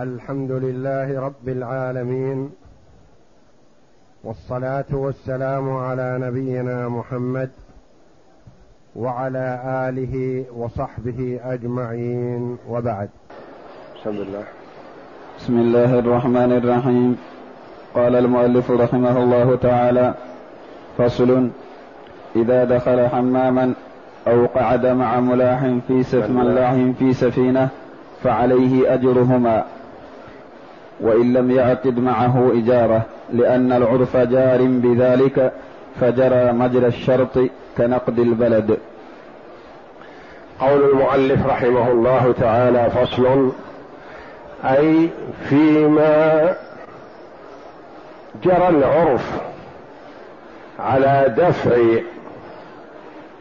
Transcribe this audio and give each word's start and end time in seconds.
الحمد 0.00 0.50
لله 0.50 1.20
رب 1.20 1.48
العالمين 1.48 2.50
والصلاة 4.24 4.84
والسلام 4.92 5.76
على 5.76 6.18
نبينا 6.20 6.88
محمد 6.88 7.50
وعلى 8.96 9.60
آله 9.88 10.44
وصحبه 10.56 11.40
أجمعين 11.44 12.56
وبعد. 12.68 13.08
بسم 14.00 14.10
الله 14.10 14.44
بسم 15.38 15.58
الله 15.58 15.98
الرحمن 15.98 16.52
الرحيم. 16.52 17.16
قال 17.94 18.16
المؤلف 18.16 18.70
رحمه 18.70 19.22
الله 19.22 19.56
تعالى 19.56 20.14
فصل 20.98 21.50
إذا 22.36 22.64
دخل 22.64 23.08
حماما 23.08 23.74
أو 24.26 24.46
قعد 24.46 24.86
مع 24.86 25.20
ملاح 25.20 25.60
في 25.88 26.02
سف 26.02 26.30
ملاح 26.30 26.72
في 26.98 27.12
سفينة 27.12 27.68
فعليه 28.22 28.94
أجرهما. 28.94 29.64
وإن 31.02 31.32
لم 31.32 31.50
يعقد 31.50 31.98
معه 31.98 32.52
إجارة 32.54 33.02
لأن 33.32 33.72
العرف 33.72 34.16
جار 34.16 34.58
بذلك 34.62 35.52
فجرى 36.00 36.52
مجرى 36.52 36.86
الشرط 36.86 37.38
كنقد 37.78 38.18
البلد. 38.18 38.78
قول 40.60 40.90
المؤلف 40.90 41.46
رحمه 41.46 41.90
الله 41.92 42.34
تعالى 42.40 42.90
فصل 42.90 43.52
أي 44.64 45.08
فيما 45.48 46.54
جرى 48.44 48.68
العرف 48.68 49.40
على 50.78 51.34
دفع 51.38 51.76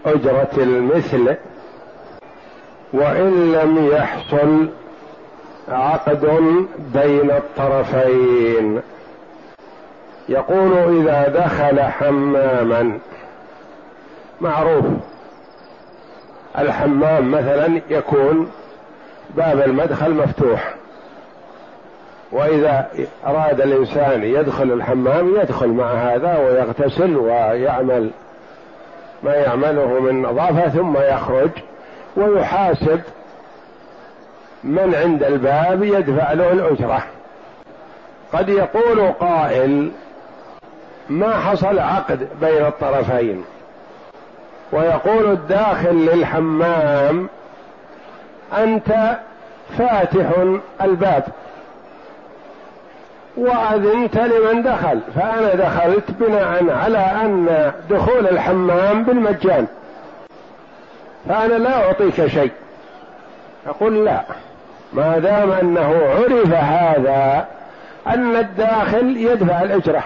أجرة 0.05 0.51
المثل 0.57 1.35
وإن 2.93 3.51
لم 3.51 3.89
يحصل 3.91 4.69
عقد 5.69 6.25
بين 6.93 7.31
الطرفين. 7.31 8.81
يقول 10.29 11.01
إذا 11.01 11.27
دخل 11.27 11.81
حماما 11.81 12.99
معروف. 14.41 14.85
الحمام 16.57 17.31
مثلا 17.31 17.81
يكون 17.89 18.51
باب 19.35 19.61
المدخل 19.61 20.13
مفتوح. 20.13 20.73
وإذا 22.31 22.89
أراد 23.27 23.61
الإنسان 23.61 24.23
يدخل 24.23 24.71
الحمام 24.71 25.35
يدخل 25.35 25.67
مع 25.67 25.91
هذا 25.91 26.37
ويغتسل 26.37 27.17
ويعمل 27.17 28.09
ما 29.23 29.33
يعمله 29.33 29.99
من 29.99 30.21
نظافة 30.21 30.69
ثم 30.69 30.97
يخرج 30.97 31.49
ويحاسب 32.17 33.01
من 34.63 34.95
عند 34.95 35.23
الباب 35.23 35.83
يدفع 35.83 36.33
له 36.33 36.51
الأجرة 36.51 37.03
قد 38.33 38.49
يقول 38.49 39.11
قائل 39.11 39.91
ما 41.09 41.39
حصل 41.39 41.79
عقد 41.79 42.27
بين 42.41 42.65
الطرفين؟ 42.65 43.43
ويقول 44.71 45.31
الداخل 45.31 45.95
للحمام 45.95 47.29
أنت 48.57 49.17
فاتح 49.77 50.25
الباب. 50.81 51.23
وأذنت 53.37 54.17
لمن 54.17 54.63
دخل 54.63 54.99
فأنا 55.15 55.55
دخلت 55.55 56.11
بناء 56.11 56.69
على 56.69 56.97
أن 56.97 57.71
دخول 57.89 58.27
الحمام 58.27 59.03
بالمجان. 59.03 59.67
فأنا 61.29 61.53
لا 61.53 61.85
أعطيك 61.85 62.25
شيء. 62.25 62.51
أقول 63.67 64.05
لا. 64.05 64.21
ما 64.93 65.17
دام 65.19 65.51
أنه 65.51 66.03
عرف 66.09 66.53
هذا 66.53 67.47
أن 68.07 68.35
الداخل 68.35 69.17
يدفع 69.17 69.61
الأجرة. 69.61 70.03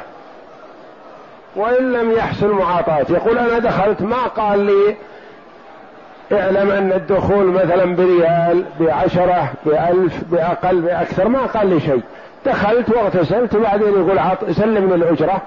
وإن 1.55 1.93
لم 1.93 2.11
يحصل 2.11 2.51
معاطاة 2.51 3.05
يقول 3.09 3.37
أنا 3.37 3.59
دخلت 3.59 4.01
ما 4.01 4.23
قال 4.23 4.59
لي 4.59 4.95
اعلم 6.31 6.71
أن 6.71 6.91
الدخول 6.91 7.45
مثلا 7.45 7.95
بريال 7.95 8.65
بعشرة 8.79 9.51
بألف 9.65 10.23
بأقل 10.31 10.81
بأكثر 10.81 11.27
ما 11.27 11.45
قال 11.45 11.67
لي 11.67 11.79
شيء. 11.79 12.01
دخلت 12.45 12.89
واغتسلت 12.89 13.55
وبعدين 13.55 13.87
يقول 13.87 14.19
عط 14.19 14.49
سلمني 14.49 14.95
الأجرة. 14.95 15.41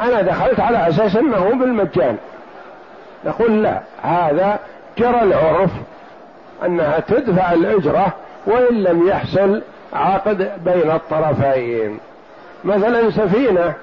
أنا 0.00 0.22
دخلت 0.22 0.60
على 0.60 0.88
أساس 0.88 1.16
أنه 1.16 1.54
بالمجان. 1.60 2.16
نقول 3.24 3.62
لا 3.62 3.80
هذا 4.02 4.58
جرى 4.98 5.22
العرف 5.22 5.70
أنها 6.66 7.00
تدفع 7.00 7.52
الأجرة 7.52 8.12
وإن 8.46 8.82
لم 8.82 9.08
يحصل 9.08 9.62
عقد 9.92 10.64
بين 10.64 10.90
الطرفين. 10.90 11.98
مثلا 12.64 13.10
سفينة 13.10 13.74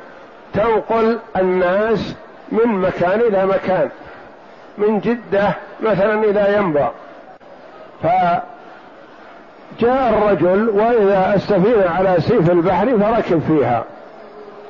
تنقل 0.54 1.18
الناس 1.38 2.16
من 2.52 2.68
مكان 2.68 3.20
إلى 3.20 3.46
مكان 3.46 3.90
من 4.78 5.00
جدة 5.00 5.54
مثلا 5.82 6.24
إلى 6.24 6.56
ينبع. 6.58 6.90
فجاء 8.04 8.44
الرجل 9.84 10.70
وإذا 10.70 11.34
السفينة 11.36 11.90
على 11.90 12.16
سيف 12.20 12.52
البحر 12.52 12.98
فركب 12.98 13.42
فيها. 13.48 13.84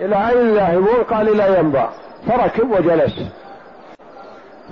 إلى 0.02 0.30
أين 0.30 0.54
ذاهبون 0.54 1.04
قال 1.10 1.30
إلى 1.30 1.60
ينبع. 1.60 1.90
فركب 2.28 2.72
وجلس. 2.72 3.24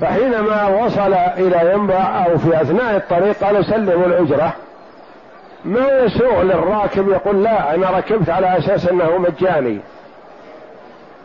فحينما 0.01 0.67
وصل 0.67 1.13
إلى 1.13 1.73
ينبع 1.73 2.25
أو 2.25 2.37
في 2.37 2.61
أثناء 2.61 2.95
الطريق 2.95 3.43
قال 3.43 3.65
سلموا 3.65 4.05
الأجرة. 4.05 4.53
ما 5.65 5.99
يسوغ 5.99 6.41
للراكب 6.41 7.09
يقول 7.09 7.43
لا 7.43 7.75
أنا 7.75 7.89
ركبت 7.89 8.29
على 8.29 8.57
أساس 8.57 8.87
أنه 8.87 9.17
مجاني. 9.17 9.79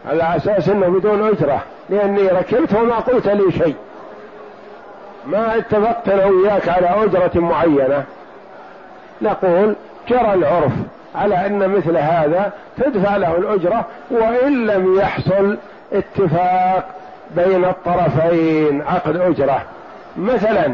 على 0.09 0.37
أساس 0.37 0.69
أنه 0.69 0.87
بدون 0.87 1.29
أجرة 1.29 1.63
لأني 1.91 2.29
ركبت 2.29 2.75
وما 2.75 2.95
قلت 2.95 3.29
لي 3.29 3.53
شيء. 3.53 3.77
ما 5.27 5.57
اتفقت 5.57 6.09
أنا 6.09 6.27
وياك 6.27 6.69
على 6.69 7.05
أجرة 7.05 7.31
معينة. 7.35 8.05
نقول 9.23 9.75
جرى 10.09 10.35
العرف 10.35 10.73
على 11.15 11.47
أن 11.47 11.69
مثل 11.69 11.97
هذا 11.97 12.53
تدفع 12.77 13.17
له 13.17 13.37
الأجرة 13.37 13.85
وإن 14.11 14.67
لم 14.67 14.99
يحصل 14.99 15.59
اتفاق 15.93 16.89
بين 17.37 17.65
الطرفين 17.65 18.83
عقد 18.83 19.17
أجرة. 19.17 19.63
مثلا 20.17 20.73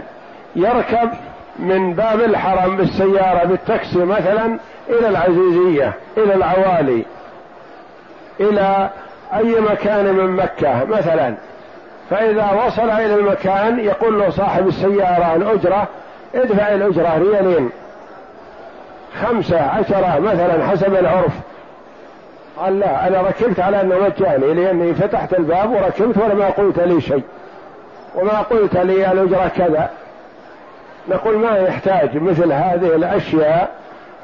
يركب 0.56 1.10
من 1.58 1.94
باب 1.94 2.20
الحرم 2.20 2.76
بالسيارة 2.76 3.44
بالتاكسي 3.44 3.98
مثلا 3.98 4.58
إلى 4.88 5.08
العزيزية 5.08 5.92
إلى 6.16 6.34
العوالي 6.34 7.04
إلى 8.40 8.90
أي 9.34 9.60
مكان 9.60 10.14
من 10.14 10.36
مكة 10.36 10.84
مثلا. 10.84 11.34
فإذا 12.10 12.64
وصل 12.66 12.90
إلى 12.90 13.14
المكان 13.14 13.80
يقول 13.80 14.18
له 14.18 14.30
صاحب 14.30 14.68
السيارة 14.68 15.36
الاجره 15.36 15.88
ادفع 16.34 16.74
الأجرة 16.74 17.18
ريالين. 17.18 17.70
خمسة 19.22 19.60
عشرة 19.60 20.18
مثلا 20.18 20.66
حسب 20.66 20.94
العرف. 20.94 21.32
قال 22.56 22.78
لا 22.80 23.08
أنا 23.08 23.20
ركبت 23.20 23.60
على 23.60 23.80
أنه 23.80 23.96
مجاني 23.98 24.54
لأني 24.54 24.94
فتحت 24.94 25.34
الباب 25.34 25.70
وركبت 25.70 26.16
ولما 26.16 26.50
قلت 26.50 26.78
لي 26.78 27.00
شيء. 27.00 27.22
وما 28.14 28.40
قلت 28.40 28.76
لي 28.76 29.12
الأجرة 29.12 29.48
كذا. 29.56 29.90
نقول 31.08 31.38
ما 31.38 31.58
يحتاج 31.58 32.22
مثل 32.22 32.52
هذه 32.52 32.96
الأشياء 32.96 33.70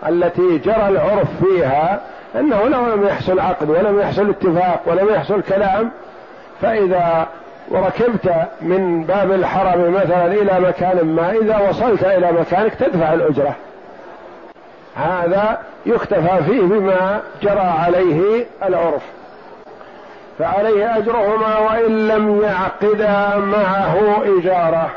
التي 0.08 0.58
جرى 0.58 0.88
العرف 0.88 1.28
فيها 1.44 2.00
أنه 2.36 2.62
لو 2.62 2.86
لم 2.94 3.06
يحصل 3.06 3.40
عقد 3.40 3.70
ولم 3.70 4.00
يحصل 4.00 4.30
اتفاق 4.30 4.80
ولم 4.86 5.08
يحصل 5.14 5.42
كلام 5.42 5.90
فإذا 6.62 7.26
وركبت 7.70 8.34
من 8.60 9.04
باب 9.04 9.32
الحرم 9.32 9.94
مثلا 9.94 10.26
إلى 10.26 10.60
مكان 10.60 11.04
ما 11.06 11.30
إذا 11.30 11.68
وصلت 11.68 12.04
إلى 12.04 12.32
مكانك 12.32 12.74
تدفع 12.74 13.12
الأجرة. 13.12 13.54
هذا 14.96 15.58
يكتفى 15.86 16.44
فيه 16.46 16.60
بما 16.60 17.20
جرى 17.42 17.72
عليه 17.84 18.46
العرف. 18.62 19.02
فعليه 20.38 20.96
أجرهما 20.96 21.58
وإن 21.58 22.08
لم 22.08 22.42
يعقدا 22.42 23.36
معه 23.38 24.22
إجارة. 24.38 24.90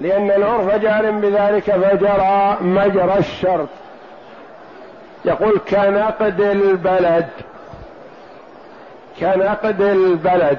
لأن 0.00 0.30
العرف 0.30 0.74
جار 0.74 1.10
بذلك 1.10 1.70
فجرى 1.70 2.56
مجرى 2.60 3.18
الشرط. 3.18 3.68
يقول 5.24 5.60
كنقد 5.70 6.40
البلد 6.40 7.28
كنقد 9.20 9.80
البلد. 9.80 10.58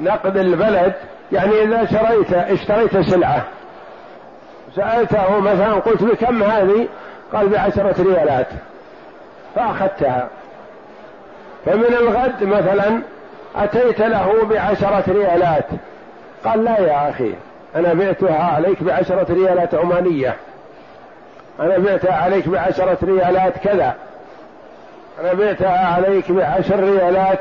نقد 0.00 0.36
البلد 0.36 0.92
يعني 1.32 1.62
إذا 1.62 1.84
شريت 1.84 2.32
اشتريت 2.32 2.98
سلعة. 2.98 3.44
سألته 4.76 5.38
مثلا 5.38 5.72
قلت 5.72 6.02
بكم 6.02 6.42
هذه؟ 6.42 6.88
قال 7.32 7.48
بعشرة 7.48 8.02
ريالات. 8.02 8.46
فأخذتها. 9.54 10.28
فمن 11.66 11.94
الغد 12.00 12.44
مثلا 12.44 13.02
أتيت 13.56 14.00
له 14.00 14.44
بعشرة 14.44 15.04
ريالات. 15.08 15.66
قال 16.44 16.64
لا 16.64 16.80
يا 16.80 17.10
أخي. 17.10 17.34
أنا 17.76 17.94
بعتها 17.94 18.44
عليك 18.44 18.82
بعشرة 18.82 19.26
ريالات 19.30 19.74
عمانية. 19.74 20.36
أنا 21.60 21.78
بعتها 21.78 22.14
عليك 22.14 22.48
بعشرة 22.48 22.98
ريالات 23.02 23.58
كذا. 23.58 23.94
أنا 25.20 25.32
بعتها 25.32 25.94
عليك 25.94 26.32
بعشر 26.32 26.80
ريالات 26.80 27.38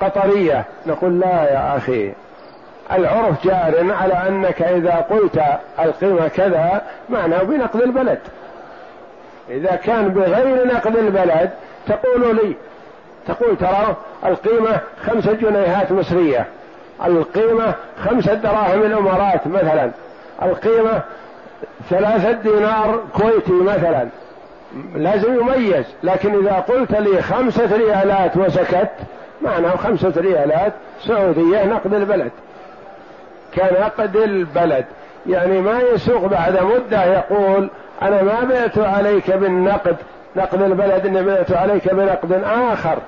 قطرية. 0.00 0.64
نقول 0.86 1.20
لا 1.20 1.50
يا 1.50 1.76
أخي. 1.76 2.12
العرف 2.92 3.44
جار 3.44 3.92
على 3.92 4.14
أنك 4.14 4.62
إذا 4.62 4.94
قلت 5.10 5.42
القيمة 5.78 6.28
كذا 6.28 6.82
معناه 7.08 7.42
بنقد 7.42 7.80
البلد. 7.80 8.18
إذا 9.50 9.76
كان 9.76 10.08
بغير 10.08 10.66
نقد 10.66 10.96
البلد 10.96 11.50
تقول 11.86 12.36
لي 12.36 12.56
تقول 13.26 13.56
ترى 13.56 13.96
القيمة 14.24 14.80
خمسة 15.06 15.32
جنيهات 15.32 15.92
مصرية. 15.92 16.46
القيمة 17.04 17.74
خمسة 18.04 18.34
دراهم 18.34 18.82
الإمارات 18.82 19.46
مثلا. 19.46 19.90
القيمة 20.42 21.02
ثلاثة 21.90 22.32
دينار 22.32 23.00
كويتي 23.14 23.52
مثلا. 23.52 24.08
لازم 24.94 25.34
يميز. 25.40 25.84
لكن 26.02 26.34
إذا 26.34 26.64
قلت 26.68 26.92
لي 26.92 27.22
خمسة 27.22 27.76
ريالات 27.76 28.36
وسكت 28.36 28.90
معناه 29.42 29.76
خمسة 29.76 30.12
ريالات 30.16 30.72
سعودية 31.06 31.64
نقد 31.64 31.94
البلد. 31.94 32.30
كنقد 33.54 34.16
البلد. 34.16 34.84
يعني 35.26 35.60
ما 35.60 35.80
يسوق 35.80 36.26
بعد 36.26 36.58
مدة 36.62 37.04
يقول 37.04 37.70
أنا 38.02 38.22
ما 38.22 38.44
بعت 38.44 38.78
عليك 38.78 39.30
بالنقد. 39.30 39.96
نقد 40.36 40.62
البلد 40.62 41.06
إني 41.06 41.22
بعت 41.22 41.52
عليك 41.52 41.94
بنقد 41.94 42.32
آخر. 42.44 42.98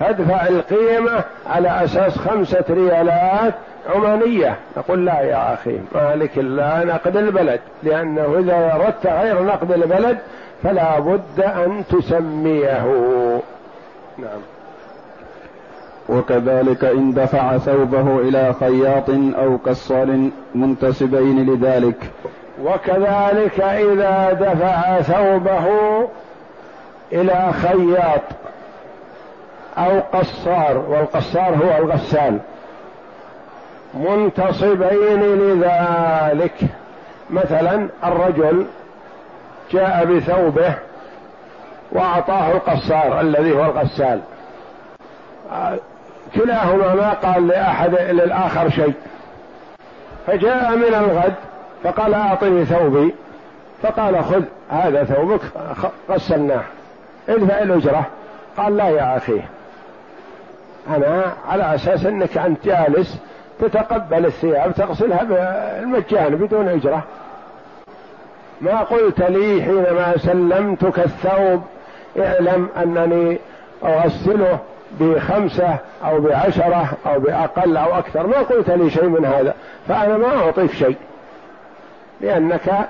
فادفع 0.00 0.46
القيمة 0.46 1.24
على 1.46 1.84
أساس 1.84 2.18
خمسة 2.18 2.64
ريالات 2.70 3.54
عمانية. 3.94 4.56
نقول 4.76 5.06
لا 5.06 5.20
يا 5.20 5.54
أخي 5.54 5.78
مالك 5.94 6.38
لا 6.38 6.84
نقد 6.84 7.16
البلد. 7.16 7.60
لأنه 7.82 8.38
إذا 8.38 8.74
أردت 8.74 9.06
غير 9.06 9.42
نقد 9.42 9.72
البلد 9.72 10.18
فلا 10.62 10.98
بد 10.98 11.40
أن 11.40 11.84
تسميه. 11.90 12.82
نعم. 14.18 14.40
وكذلك 16.08 16.84
إن 16.84 17.14
دفع 17.14 17.58
ثوبه 17.58 18.18
إلى 18.18 18.54
خياط 18.60 19.10
أو 19.38 19.58
كسار 19.58 20.28
منتسبين 20.54 21.46
لذلك. 21.46 22.10
وكذلك 22.64 23.60
إذا 23.60 24.32
دفع 24.32 25.00
ثوبه 25.00 25.66
إلى 27.12 27.52
خياط 27.52 28.22
أو 29.78 30.00
قصار 30.18 30.78
والقصار 30.78 31.54
هو 31.54 31.84
الغسال. 31.84 32.38
منتصبين 33.94 35.22
لذلك. 35.22 36.54
مثلا 37.30 37.88
الرجل 38.04 38.66
جاء 39.70 40.04
بثوبه 40.04 40.74
وأعطاه 41.92 42.52
القصار 42.52 43.20
الذي 43.20 43.52
هو 43.52 43.64
الغسال. 43.64 44.20
كلاهما 46.34 46.94
ما 46.94 47.12
قال 47.12 47.48
لأحد 47.48 47.94
للآخر 47.94 48.70
شيء. 48.70 48.94
فجاء 50.26 50.76
من 50.76 50.94
الغد 50.94 51.34
فقال 51.84 52.14
أعطني 52.14 52.64
ثوبي. 52.64 53.14
فقال 53.82 54.24
خذ 54.24 54.42
هذا 54.70 55.04
ثوبك 55.04 55.40
غسلناه. 56.10 56.62
ادفع 57.28 57.58
الأجرة. 57.62 58.04
قال 58.56 58.76
لا 58.76 58.88
يا 58.88 59.16
أخي. 59.16 59.42
أنا 60.88 61.32
على 61.48 61.74
أساس 61.74 62.06
أنك 62.06 62.38
أنت 62.38 62.64
جالس 62.64 63.18
تتقبل 63.60 64.26
الثياب 64.26 64.74
تغسلها 64.74 65.24
بالمجان 65.24 66.36
بدون 66.36 66.68
أجرة. 66.68 67.02
ما 68.60 68.80
قلت 68.80 69.20
لي 69.20 69.62
حينما 69.62 70.14
سلمتك 70.16 70.98
الثوب 70.98 71.62
اعلم 72.18 72.68
أنني 72.82 73.38
أغسله 73.84 74.58
بخمسة 75.00 75.76
أو 76.04 76.20
بعشرة 76.20 76.88
أو 77.06 77.20
بأقل 77.20 77.76
أو 77.76 77.98
أكثر. 77.98 78.26
ما 78.26 78.38
قلت 78.38 78.70
لي 78.70 78.90
شيء 78.90 79.08
من 79.08 79.24
هذا. 79.24 79.54
فأنا 79.88 80.16
ما 80.16 80.36
أعطيك 80.36 80.72
شيء. 80.72 80.96
لأنك 82.20 82.88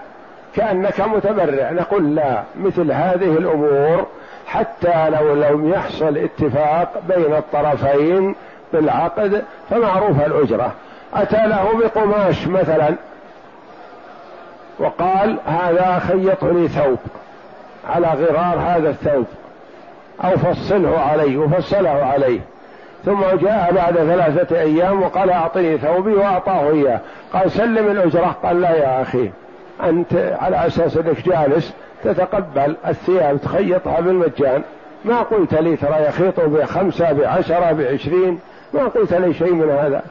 كأنك 0.55 1.01
متبرع. 1.01 1.71
نقول 1.71 2.15
لا 2.15 2.43
مثل 2.57 2.93
هذه 2.93 3.37
الأمور 3.37 4.07
حتى 4.49 5.11
لو 5.11 5.35
لم 5.35 5.73
يحصل 5.73 6.17
اتفاق 6.19 7.03
بين 7.09 7.35
الطرفين 7.35 8.35
بالعقد 8.73 9.45
فمعروف 9.71 10.27
الأجرة. 10.27 10.73
أتى 11.15 11.47
له 11.47 11.69
بقماش 11.79 12.47
مثلا 12.47 12.95
وقال 14.79 15.37
هذا 15.47 15.99
خيطه 15.99 16.53
لي 16.53 16.69
ثوب 16.69 16.99
على 17.89 18.07
غرار 18.07 18.59
هذا 18.59 18.91
الثوب 18.91 19.27
أو 20.25 20.31
فصله 20.31 20.99
عليه 20.99 21.37
وفصله 21.37 22.05
عليه. 22.05 22.41
ثم 23.05 23.21
جاء 23.21 23.73
بعد 23.73 23.95
ثلاثة 23.95 24.61
أيام 24.61 25.03
وقال 25.03 25.31
أعطني 25.31 25.79
ثوبي 25.79 26.15
وأعطاه 26.15 26.71
إياه. 26.71 27.01
قال 27.33 27.51
سلم 27.51 27.91
الأجرة. 27.91 28.37
قال 28.43 28.61
لا 28.61 28.71
يا 28.71 29.03
أخي 29.03 29.31
أنت 29.85 30.37
على 30.41 30.67
أساس 30.67 30.97
أنك 30.97 31.29
جالس 31.29 31.75
تتقبل 32.05 32.77
الثياب 32.87 33.41
تخيطها 33.41 34.01
بالمجان. 34.01 34.63
ما 35.05 35.23
قلت 35.23 35.55
لي 35.55 35.77
ترى 35.77 36.07
يخيط 36.09 36.41
بخمسة 36.41 37.13
بعشرة 37.13 37.73
بعشرين. 37.73 38.41
ما 38.75 38.85
قلت 38.85 39.15
لي 39.15 39.35
شيء 39.35 39.53
من 39.53 39.71
هذا. 39.71 40.03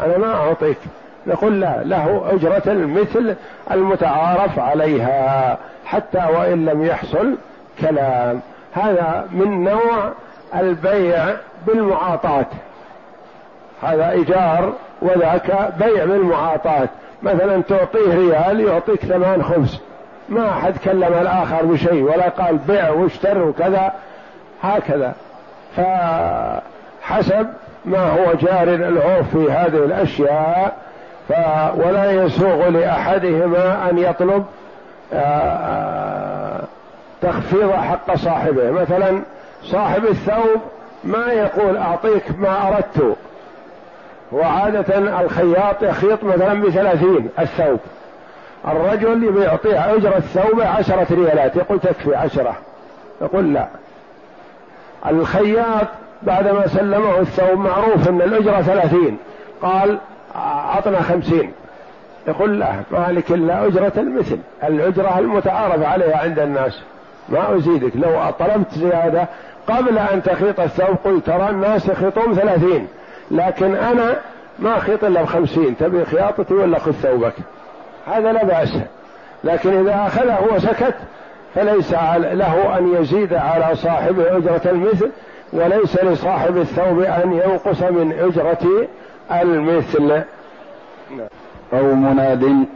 أنا 0.00 0.18
ما 0.18 0.34
أعطيك. 0.34 0.78
نقول 1.26 1.60
لا 1.60 1.82
له 1.84 2.22
أجرة 2.32 2.62
المثل 2.66 3.36
المتعارف 3.70 4.58
عليها 4.58 5.58
حتى 5.84 6.26
وإن 6.38 6.64
لم 6.64 6.84
يحصل 6.84 7.36
كلام. 7.80 8.40
هذا 8.72 9.28
من 9.32 9.64
نوع 9.64 10.12
البيع 10.54 11.24
بالمعاطاة. 11.66 12.46
هذا 13.82 14.10
إيجار 14.10 14.72
وذاك 15.02 15.72
بيع 15.78 16.04
بالمعاطاة. 16.04 16.88
مثلا 17.22 17.62
تعطيه 17.62 18.14
ريال 18.14 18.60
يعطيك 18.60 19.00
ثمان 19.00 19.42
خبز. 19.42 19.80
ما 20.28 20.50
أحد 20.50 20.76
كلم 20.84 21.14
الآخر 21.20 21.64
بشيء 21.64 22.02
ولا 22.02 22.28
قال 22.28 22.58
بيع 22.58 22.90
واشتر 22.90 23.42
وكذا 23.42 23.92
هكذا. 24.62 25.14
فحسب 25.76 27.46
ما 27.84 28.10
هو 28.10 28.34
جار 28.34 28.62
العرف 28.62 29.30
في 29.30 29.52
هذه 29.52 29.84
الأشياء 29.84 30.76
ف 31.28 31.32
ولا 31.76 32.12
يسوغ 32.12 32.68
لأحدهما 32.68 33.90
أن 33.90 33.98
يطلب 33.98 34.44
آه، 35.12 35.16
آه، 35.16 36.60
تخفيض 37.22 37.72
حق 37.72 38.14
صاحبه. 38.14 38.70
مثلا 38.70 39.22
صاحب 39.62 40.04
الثوب 40.04 40.60
ما 41.04 41.26
يقول 41.32 41.76
أعطيك 41.76 42.24
ما 42.38 42.68
أردت. 42.68 43.16
وعادة 44.32 44.98
الخياط 45.20 45.82
يخيط 45.82 46.24
مثلا 46.24 46.62
بثلاثين 46.62 47.28
الثوب. 47.38 47.78
الرجل 48.66 49.24
يبي 49.24 49.40
يعطيه 49.40 49.94
أجرة 49.94 50.16
الثوب 50.16 50.60
عشرة 50.60 51.06
ريالات 51.10 51.56
يقول 51.56 51.80
تكفي 51.80 52.14
عشرة. 52.14 52.56
يقول 53.22 53.54
لا. 53.54 53.68
الخياط 55.06 55.86
بعدما 56.22 56.66
سلمه 56.66 57.18
الثوب 57.18 57.58
معروف 57.58 58.08
أن 58.08 58.22
الأجرة 58.22 58.62
ثلاثين 58.62 59.16
قال 59.62 59.98
أعطنا 60.36 61.02
خمسين. 61.02 61.52
يقول 62.28 62.60
لا 62.60 62.72
مالك 62.90 63.30
إلا 63.30 63.66
أجرة 63.66 63.92
المثل. 63.96 64.38
الأجرة 64.64 65.18
المتعارف 65.18 65.82
عليها 65.82 66.18
عند 66.18 66.38
الناس. 66.38 66.82
ما 67.28 67.56
أزيدك. 67.56 67.96
لو 67.96 68.30
طلبت 68.38 68.74
زيادة 68.74 69.28
قبل 69.68 69.98
أن 69.98 70.22
تخيط 70.22 70.60
الثوب 70.60 70.96
قلت 71.04 71.26
ترى 71.26 71.50
الناس 71.50 71.88
يخيطون 71.88 72.34
ثلاثين 72.34 72.88
لكن 73.30 73.74
أنا 73.74 74.16
ما 74.58 74.76
أخيط 74.76 75.04
إلا 75.04 75.22
بخمسين. 75.22 75.76
تبي 75.76 76.04
خياطتي 76.04 76.54
ولا 76.54 76.78
خذ 76.78 76.92
ثوبك؟ 76.92 77.34
هذا 78.06 78.32
لا 78.32 78.44
بأس. 78.44 78.78
لكن 79.44 79.80
إذا 79.80 80.06
أخذه 80.06 80.38
وسكت 80.54 80.94
فليس 81.54 81.92
له 82.16 82.78
أن 82.78 82.94
يزيد 82.94 83.34
على 83.34 83.76
صاحبه 83.76 84.36
أجرة 84.36 84.60
المثل 84.66 85.10
وليس 85.52 86.04
لصاحب 86.04 86.56
الثوب 86.56 87.00
أن 87.00 87.32
ينقص 87.32 87.82
من 87.82 88.12
أجرة 88.12 88.88
المثل. 89.42 90.22
أو 91.72 91.94
مناد 91.94 92.66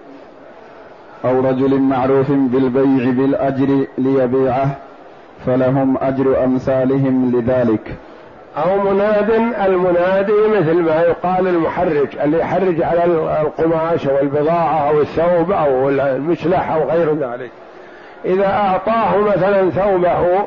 أو 1.24 1.40
رجل 1.40 1.78
معروف 1.80 2.30
بالبيع 2.30 3.10
بالأجر 3.10 3.86
ليبيعه 3.98 4.76
فلهم 5.46 5.96
أجر 6.00 6.44
أمثالهم 6.44 7.32
لذلك. 7.36 7.96
أو 8.56 8.76
مناد 8.76 9.30
المنادي 9.66 10.32
مثل 10.32 10.74
ما 10.74 11.00
يقال 11.00 11.48
المحرج 11.48 12.08
اللي 12.22 12.38
يحرج 12.38 12.82
على 12.82 13.04
القماش 13.42 14.08
أو 14.08 14.18
البضاعة 14.18 14.88
أو 14.88 15.00
الثوب 15.00 15.52
أو 15.52 15.88
المشلح 15.88 16.70
أو 16.70 16.90
غير 16.90 17.14
ذلك. 17.14 17.50
إذا 18.24 18.46
أعطاه 18.46 19.18
مثلا 19.18 19.70
ثوبه 19.70 20.46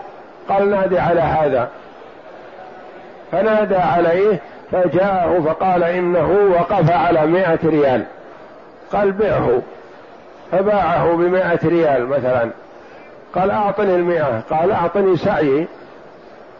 قال 0.50 0.70
نادي 0.70 1.00
على 1.00 1.22
هذا. 1.22 1.70
فنادى 3.32 3.76
عليه 3.76 4.40
فجاءه 4.72 5.42
فقال 5.46 5.84
إنه 5.84 6.50
وقف 6.52 6.92
على 6.92 7.26
مائة 7.26 7.60
ريال. 7.66 8.04
قال 8.94 9.12
بعه. 9.12 9.62
فباعه 10.52 11.16
بمائة 11.16 11.60
ريال 11.66 12.08
مثلا. 12.08 12.50
قال 13.36 13.52
أعطني 13.52 13.96
المئة. 13.96 14.42
قال 14.50 14.72
أعطني 14.72 15.18
سعي. 15.18 15.68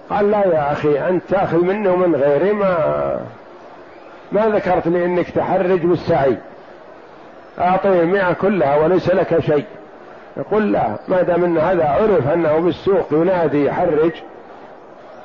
قال 0.10 0.32
لا 0.32 0.46
يا 0.46 0.72
أخي 0.72 1.00
أنت 1.10 1.24
تأخذ 1.30 1.58
مني 1.58 1.90
ومن 1.90 2.16
غيري 2.16 2.54
ما 2.54 3.20
ما 4.32 4.48
ذكرت 4.48 4.88
لي 4.88 5.06
أنك 5.06 5.30
تحرج 5.30 5.80
بالسعي. 5.80 6.38
أعطني 7.60 8.02
المئة 8.02 8.34
كلها 8.34 8.76
وليس 8.76 9.10
لك 9.10 9.40
شيء. 9.40 9.66
يقول 10.38 10.72
لا 10.72 10.96
ما 11.08 11.22
دام 11.22 11.44
أن 11.44 11.58
هذا 11.58 11.86
عرف 11.86 12.28
أنه 12.34 12.58
بالسوق 12.60 13.08
ينادي 13.12 13.66
يحرج 13.66 14.12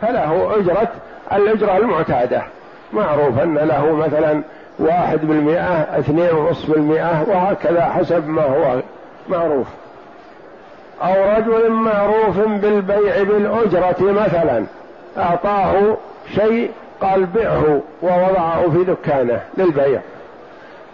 فله 0.00 0.56
أجرة 0.56 0.88
الأجرة 1.32 1.76
المعتادة. 1.76 2.42
معروف 2.92 3.38
أن 3.38 3.58
له 3.58 3.96
مثلا 3.96 4.42
واحد 4.78 5.20
بالمئة 5.20 5.98
اثنين 5.98 6.34
ونصف 6.34 6.70
بالمئة 6.70 7.24
وهكذا 7.28 7.84
حسب 7.84 8.28
ما 8.28 8.42
هو 8.42 8.80
معروف. 9.28 9.66
أو 11.02 11.36
رجل 11.36 11.70
معروف 11.70 12.38
بالبيع 12.38 13.22
بالأجرة 13.22 13.96
مثلا 14.00 14.64
أعطاه 15.18 15.96
شيء 16.34 16.70
قال 17.00 17.26
بعه 17.26 17.80
ووضعه 18.02 18.70
في 18.70 18.84
دكانه 18.84 19.40
للبيع. 19.58 20.00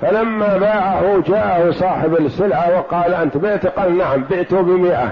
فلما 0.00 0.56
باعه 0.56 1.23
جاءه 1.26 1.70
صاحب 1.70 2.16
السلعة 2.16 2.78
وقال 2.78 3.14
أنت 3.14 3.37
بعت؟ 3.37 3.66
قال 3.66 3.99
نعم 3.99 4.25
بعته 4.30 4.61
بمئة. 4.61 5.11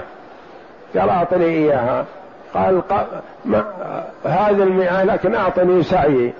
قال 0.97 1.09
أعطني 1.09 1.45
إياها. 1.45 2.05
قال 2.53 2.81
ما 3.45 3.63
هذه 4.25 4.63
المئة 4.63 5.03
لكن 5.03 5.35
أعطني 5.35 5.83
سعي. 5.83 6.33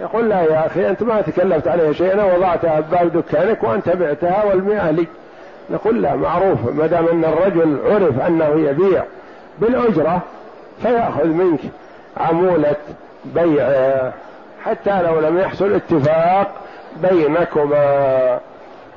يقول 0.00 0.28
لا 0.28 0.42
يا 0.42 0.66
أخي 0.66 0.88
أنت 0.88 1.02
ما 1.02 1.20
تكلفت 1.20 1.68
عليها 1.68 1.92
شيء 1.92 2.12
أنا 2.12 2.24
وضعتها 2.24 2.80
بباب 2.80 3.12
دكانك 3.12 3.62
وأنت 3.62 3.88
بعتها 3.88 4.44
والمئة 4.44 4.90
لي. 4.90 5.06
نقول 5.70 6.02
لا 6.02 6.16
معروف 6.16 6.58
ما 6.74 6.86
دام 6.86 7.08
أن 7.08 7.24
الرجل 7.24 7.78
عرف 7.86 8.20
أنه 8.20 8.70
يبيع 8.70 9.04
بالأجرة 9.58 10.22
فيأخذ 10.82 11.26
منك 11.26 11.60
عمولة 12.16 12.76
بيع 13.24 13.68
حتى 14.64 15.02
لو 15.02 15.20
لم 15.20 15.38
يحصل 15.38 15.72
اتفاق 15.72 16.54
بينكما. 17.02 18.40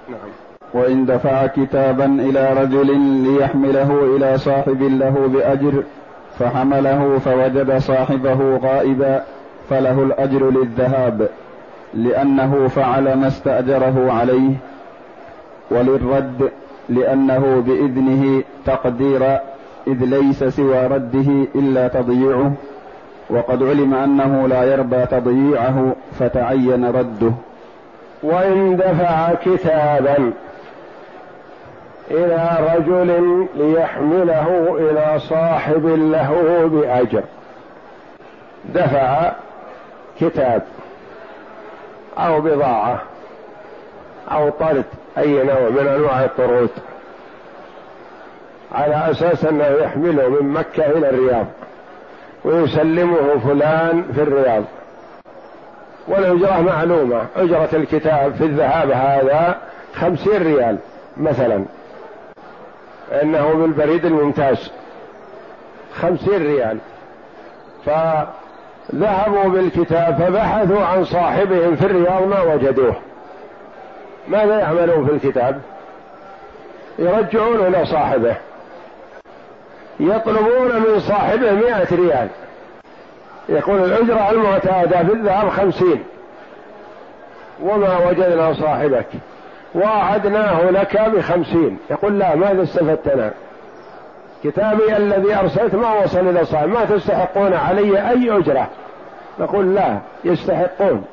نعم. 0.10 0.30
وإن 0.74 1.06
دفع 1.06 1.48
كتابا 1.48 2.06
إلى 2.06 2.54
رجل 2.54 2.98
ليحمله 3.00 4.16
إلى 4.16 4.38
صاحب 4.38 4.82
له 4.82 5.28
بأجر 5.28 5.84
فحمله 6.40 7.20
فوجد 7.20 7.78
صاحبه 7.78 8.58
غائبا 8.58 9.24
فله 9.70 10.04
الأجر 10.04 10.50
للذهاب 10.50 11.30
لأنه 11.94 12.68
فعل 12.68 13.14
ما 13.14 13.28
استأجره 13.28 14.12
عليه. 14.12 14.56
وللرد 15.72 16.52
لأنه 16.90 17.64
بإذنه 17.68 18.44
تقدير 18.66 19.24
إذ 19.88 20.06
ليس 20.06 20.44
سوى 20.44 20.88
رده 20.88 21.48
إلا 21.56 21.88
تضييعه. 21.88 22.54
وقد 23.30 23.64
علم 23.64 23.94
أنه 23.94 24.48
لا 24.48 24.64
يرضى 24.64 25.06
تضييعه 25.06 25.96
فتعين 26.20 26.86
رده. 26.86 27.32
وإن 28.24 28.78
دفع 28.78 29.34
كتابا 29.34 30.32
إلى 32.12 32.74
رجل 32.76 33.48
ليحمله 33.56 34.78
إلى 34.80 35.20
صاحب 35.20 35.86
له 35.86 36.62
بأجر. 36.72 37.24
دفع 38.74 39.32
كتاب 40.20 40.62
أو 42.18 42.42
بضاعة 42.42 43.02
أو 44.32 44.50
طرد. 44.50 44.86
أي 45.18 45.44
نوع 45.44 45.70
من 45.70 45.88
أنواع 45.88 46.24
الطرود. 46.24 46.70
على 48.72 49.12
أساس 49.12 49.46
أنه 49.46 49.66
يحمله 49.68 50.30
من 50.30 50.54
مكة 50.54 50.86
إلى 50.86 51.10
الرياض 51.10 51.46
ويسلمه 52.44 53.40
فلان 53.40 54.04
في 54.16 54.22
الرياض. 54.22 54.64
والأجرة 56.08 56.62
معلومة. 56.62 57.26
أجرة 57.36 57.70
الكتاب 57.74 58.34
في 58.34 58.44
الذهاب 58.44 58.92
هذا 58.92 59.58
خمسين 59.94 60.44
ريال 60.44 60.78
مثلا. 61.18 61.66
إنه 63.22 63.54
بالبريد 63.54 64.06
الممتاز. 64.06 64.72
خمسين 65.96 66.44
ريال. 66.44 66.78
فذهبوا 67.86 69.50
بالكتاب 69.50 70.16
فبحثوا 70.20 70.86
عن 70.86 71.06
صاحبهم 71.06 71.76
في 71.76 71.86
الرياض 71.86 72.28
ما 72.28 72.42
وجدوه. 72.42 72.96
ماذا 74.28 74.60
يعملون 74.60 75.06
في 75.08 75.14
الكتاب؟ 75.14 75.62
يرجعون 77.00 77.66
إلى 77.66 77.86
صاحبه. 77.86 78.36
يطلبون 80.00 80.80
من 80.80 81.00
صاحبه 81.00 81.52
مئة 81.52 81.96
ريال. 81.96 82.28
يقول 83.50 83.84
الأجرة 83.84 84.32
المعتادة 84.32 85.04
في 85.04 85.14
الذهب 85.14 85.50
خمسين. 85.50 86.04
وما 87.64 88.08
وجدنا 88.08 88.54
صاحبك. 88.54 89.08
وعدناه 89.76 90.70
لك 90.70 91.02
بخمسين. 91.02 91.78
يقول 91.90 92.20
لا 92.20 92.36
ماذا 92.36 92.64
استفدتنا؟ 92.64 93.32
كتابي 94.44 94.98
الذي 94.98 95.36
أرسلت 95.36 95.76
ما 95.76 96.04
وصل 96.04 96.30
إلى 96.30 96.46
صاحب. 96.46 96.70
ما 96.70 96.86
تستحقون 96.86 97.54
علي 97.54 98.10
أي 98.10 98.38
أجرة؟ 98.38 98.68
نقول 99.40 99.76
لا 99.76 99.98
يستحقون. 100.24 101.06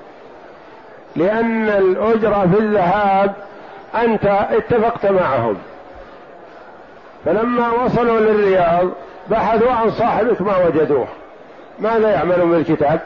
لأن 1.16 1.68
الأجرة 1.68 2.48
في 2.52 2.58
الذهاب 2.58 3.32
أنت 3.94 4.26
اتفقت 4.26 5.06
معهم. 5.06 5.56
فلما 7.24 7.70
وصلوا 7.70 8.20
للرياض 8.20 8.88
بحثوا 9.30 9.72
عن 9.72 9.90
صاحبك 9.90 10.42
ما 10.42 10.66
وجدوه. 10.66 11.08
ماذا 11.78 12.10
يعملون 12.10 12.50
بالكتاب 12.50 13.00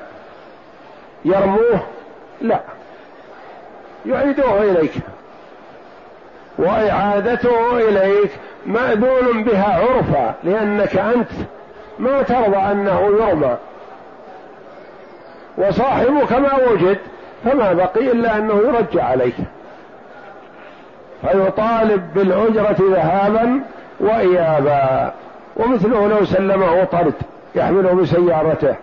يرموه؟ 1.25 1.81
لا. 2.41 2.61
يعيدوه 4.07 4.62
إليك. 4.62 4.93
وإعادته 6.59 7.77
إليك 7.88 8.31
مأذون 8.67 9.45
بها 9.45 9.81
عرفا 9.81 10.35
لأنك 10.45 10.97
أنت 10.97 11.31
ما 11.99 12.23
ترضى 12.23 12.57
أنه 12.57 13.00
يرمى. 13.00 13.57
وصاحبك 15.59 16.33
ما 16.33 16.55
وجد 16.71 16.99
فما 17.45 17.73
بقي 17.73 18.12
إلا 18.12 18.37
أنه 18.37 18.54
يرجع 18.54 19.04
عليك 19.04 19.35
فيطالب 21.23 22.14
بالأجرة 22.14 22.76
ذهابا 22.80 23.61
وإيابا. 24.00 25.12
ومثله 25.57 26.09
لو 26.09 26.25
سلمه 26.25 26.85
طرد 26.85 27.14
يحمله 27.54 27.92
بسيارته. 27.92 28.75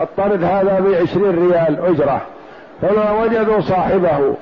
الطرد 0.00 0.44
هذا 0.44 0.80
بعشرين 0.80 1.50
ريال 1.50 1.84
أجرة 1.84 2.20
فما 2.82 3.22
وجدوا 3.22 3.60
صاحبه 3.60 4.34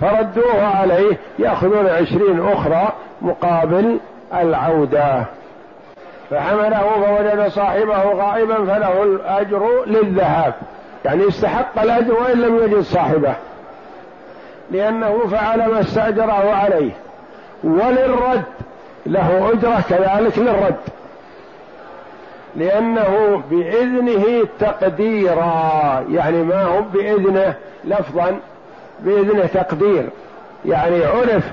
فردوه 0.00 0.76
عليه 0.76 1.18
يأخذون 1.38 1.86
عشرين 1.86 2.48
أخرى 2.48 2.92
مقابل 3.22 3.98
العودة. 4.34 5.24
فحمله 6.30 6.82
فوجد 7.06 7.48
صاحبه 7.48 8.02
غائبا 8.02 8.54
فله 8.54 9.02
الأجر 9.02 9.84
للذهاب. 9.86 10.54
يعني 11.04 11.28
استحق 11.28 11.82
الأجر 11.82 12.12
وإن 12.12 12.40
لم 12.40 12.56
يجد 12.56 12.80
صاحبه 12.80 13.34
لأنه 14.70 15.26
فعل 15.30 15.70
ما 15.70 15.80
استأجره 15.80 16.54
عليه. 16.54 16.90
وللرد 17.64 18.42
له 19.06 19.50
أجرة 19.52 19.82
كذلك 19.88 20.38
للرد 20.38 20.76
لأنه 22.56 23.42
بإذنه 23.50 24.46
تقديرا 24.60 26.04
يعني 26.10 26.42
ما 26.42 26.62
هو 26.62 26.82
بإذنه 26.82 27.54
لفظا 27.84 28.38
بإذنه 29.00 29.46
تقدير. 29.46 30.08
يعني 30.64 31.04
عرف 31.04 31.44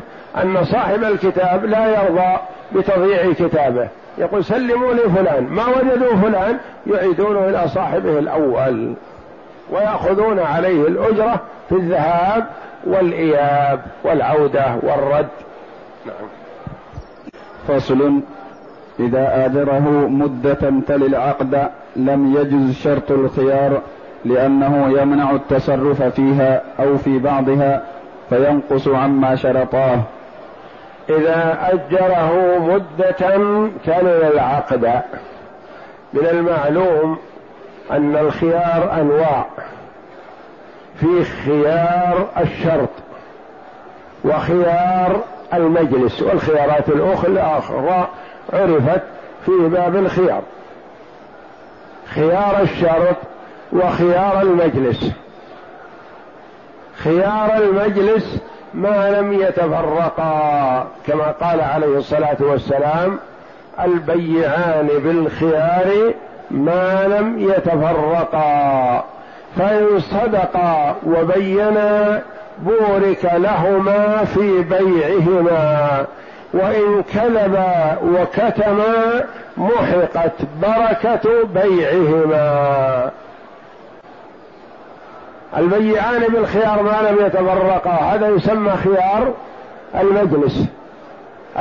أن 0.44 0.64
صاحب 0.64 1.04
الكتاب 1.04 1.66
لا 1.66 2.04
يرضى 2.04 2.38
بتضييع 2.76 3.34
كتابه. 3.34 3.88
يقول 4.18 4.46
سلموا 4.46 4.94
لي 4.94 5.02
فلان 5.02 5.48
ما 5.50 5.64
وجدوا 5.68 6.16
فلان 6.16 6.58
يعيدونه 6.88 7.50
إلى 7.50 7.68
صاحبه 7.68 8.20
الأول. 8.20 8.94
ويأخذون 9.72 10.40
عليه 10.40 10.88
الأجرة 10.88 11.40
في 11.70 11.76
الذهاب 11.76 12.46
والإياب 12.84 13.82
والعودة 14.04 14.76
والرد. 14.84 15.28
نعم. 16.06 16.28
فصل. 17.68 18.22
إذا 19.00 19.46
آجره 19.46 20.08
مدة 20.08 20.74
تلي 20.88 21.06
العقد 21.06 21.70
لم 21.96 22.36
يجز 22.36 22.74
شرط 22.74 23.12
الخيار 23.12 23.82
لأنه 24.26 25.00
يمنع 25.02 25.32
التصرف 25.32 26.04
فيها 26.04 26.62
أو 26.80 26.98
في 26.98 27.20
بعضها 27.20 27.82
فينقص 28.30 28.88
عما 28.88 29.36
شرطاه. 29.36 30.00
إذا 31.10 31.58
أجره 31.74 32.58
مدة 32.60 33.12
تلي 33.86 34.28
العقد. 34.28 35.02
من 36.14 36.26
المعلوم 36.26 37.18
أن 37.92 38.16
الخيار 38.16 39.02
أنواع. 39.02 39.46
في 41.00 41.24
خيار 41.24 42.28
الشرط 42.38 42.90
وخيار 44.26 45.22
المجلس 45.54 46.22
والخيارات 46.22 46.90
الأخرى 46.90 48.08
عرفت 48.54 49.02
في 49.46 49.52
باب 49.52 49.96
الخيار. 49.96 50.42
خيار 52.16 52.62
الشرط 52.62 53.16
وخيار 53.74 54.42
المجلس. 54.42 55.12
خيار 56.96 57.58
المجلس 57.58 58.40
ما 58.74 59.12
لم 59.12 59.34
يتفرقا 59.34 60.88
كما 61.08 61.32
قال 61.32 61.62
عليه 61.62 61.98
الصلاة 61.98 62.38
والسلام 62.40 63.20
البيعان 63.84 64.88
بالخيار 64.88 66.14
ما 66.52 67.08
لم 67.08 67.40
يتفرقا 67.40 69.04
فإن 69.58 70.00
صدقا 70.00 70.96
وبينا 71.06 72.22
بورك 72.60 73.32
لهما 73.34 74.26
في 74.26 74.62
بيعهما 74.62 76.06
وإن 76.54 77.04
كذبا 77.14 77.98
وكتما 78.04 79.24
محقت 79.58 80.34
بركة 80.62 81.44
بيعهما. 81.54 83.12
البيعان 85.58 86.22
بالخيار 86.22 86.84
ما 86.84 87.10
لم 87.10 87.26
يتفرقا 87.26 87.92
هذا 87.92 88.28
يسمى 88.28 88.72
خيار 88.72 89.34
المجلس 90.02 90.66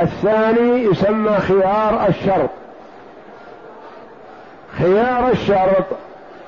الثاني 0.01 0.83
يسمى 0.83 1.37
خيار 1.37 2.05
الشرط. 2.09 2.49
خيار 4.77 5.31
الشرط 5.31 5.85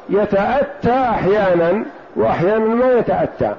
يتأتى 0.10 1.10
أحيانا 1.10 1.86
وأحيانا 2.16 2.66
ما 2.76 2.94
يتأتى. 2.94 3.56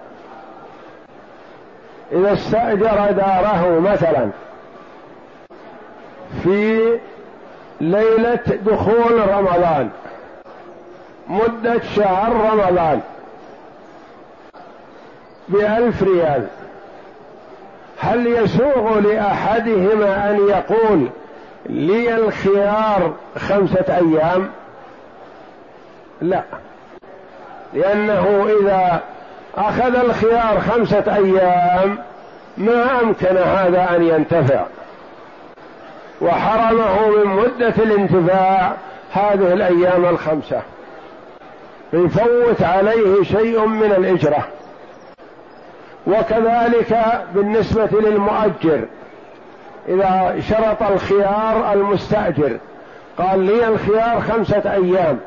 إذا 2.12 2.32
استأجر 2.32 3.10
داره 3.12 3.80
مثلا 3.80 4.30
في 6.42 6.98
ليلة 7.80 8.40
دخول 8.66 9.28
رمضان 9.28 9.90
مدة 11.28 11.80
شهر 11.96 12.32
رمضان 12.32 13.00
بألف 15.48 16.02
ريال 16.02 16.46
هل 17.98 18.26
يسوغ 18.26 18.98
لأحدهما 18.98 20.30
أن 20.30 20.48
يقول 20.48 21.08
لي 21.66 22.14
الخيار 22.16 23.14
خمسة 23.36 23.84
أيام؟ 23.88 24.50
لا. 26.22 26.42
لأنه 27.74 28.46
إذا 28.60 29.00
أخذ 29.56 29.96
الخيار 29.96 30.60
خمسة 30.60 31.16
أيام 31.16 31.98
ما 32.56 33.00
أمكن 33.00 33.36
هذا 33.36 33.96
أن 33.96 34.02
ينتفع. 34.02 34.64
وحرمه 36.20 37.08
من 37.08 37.26
مدة 37.26 37.74
الانتفاع 37.78 38.72
هذه 39.12 39.52
الأيام 39.52 40.04
الخمسة. 40.04 40.62
فيفوت 41.90 42.62
عليه 42.62 43.22
شيء 43.22 43.66
من 43.66 43.92
الإجرة. 43.92 44.48
وكذلك 46.06 46.98
بالنسبة 47.34 48.00
للمؤجر 48.00 48.84
إذا 49.88 50.40
شرط 50.48 50.82
الخيار 50.82 51.72
المستأجر 51.72 52.58
قال 53.18 53.40
لي 53.40 53.68
الخيار 53.68 54.20
خمسة 54.20 54.72
أيام. 54.72 55.18